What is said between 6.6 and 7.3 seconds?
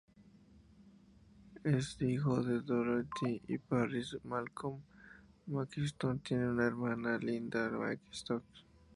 hermana